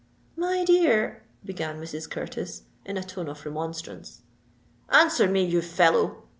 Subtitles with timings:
[0.35, 2.09] "My dear——" began Mrs.
[2.09, 4.23] Curtis, in a tone of remonstrance.
[4.89, 6.23] "Answer me, you fellow!"